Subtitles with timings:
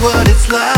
[0.00, 0.77] what it's like